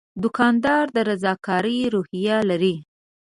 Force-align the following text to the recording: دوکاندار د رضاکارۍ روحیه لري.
دوکاندار 0.23 0.85
د 0.95 0.97
رضاکارۍ 1.09 1.77
روحیه 1.93 2.37
لري. 2.49 2.75